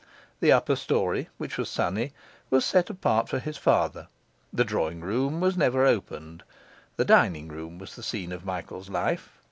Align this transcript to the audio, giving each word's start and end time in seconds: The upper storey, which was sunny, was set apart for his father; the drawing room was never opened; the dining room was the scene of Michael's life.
The 0.39 0.51
upper 0.51 0.75
storey, 0.75 1.29
which 1.37 1.59
was 1.59 1.69
sunny, 1.69 2.11
was 2.49 2.65
set 2.65 2.89
apart 2.89 3.29
for 3.29 3.37
his 3.37 3.55
father; 3.57 4.07
the 4.51 4.63
drawing 4.65 5.01
room 5.01 5.39
was 5.39 5.55
never 5.55 5.85
opened; 5.85 6.41
the 6.97 7.05
dining 7.05 7.49
room 7.49 7.77
was 7.77 7.95
the 7.95 8.01
scene 8.01 8.31
of 8.31 8.43
Michael's 8.43 8.89
life. 8.89 9.37